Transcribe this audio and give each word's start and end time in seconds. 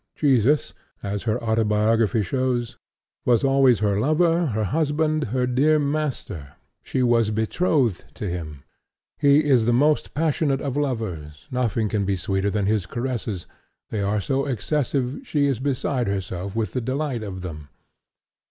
Jesus, 0.15 0.73
as 1.03 1.21
her 1.29 1.37
autobiography 1.43 2.23
shows, 2.23 2.79
was 3.23 3.43
always 3.43 3.77
her 3.81 3.99
lover, 3.99 4.47
her 4.47 4.63
husband, 4.63 5.25
her 5.25 5.45
dear 5.45 5.77
master; 5.77 6.53
she 6.81 7.01
is 7.01 7.29
betrothed 7.29 8.05
to 8.15 8.27
Him, 8.27 8.63
He 9.19 9.43
is 9.45 9.67
the 9.67 9.73
most 9.73 10.15
passionate 10.15 10.59
of 10.59 10.75
lovers, 10.75 11.45
nothing 11.51 11.87
can 11.87 12.03
be 12.03 12.17
sweeter 12.17 12.49
than 12.49 12.65
His 12.65 12.87
caresses, 12.87 13.45
they 13.91 14.01
are 14.01 14.19
so 14.19 14.45
excessive 14.47 15.19
she 15.23 15.45
is 15.45 15.59
beside 15.59 16.07
herself 16.07 16.55
with 16.55 16.73
the 16.73 16.81
delight 16.81 17.21
of 17.21 17.41
them. 17.41 17.69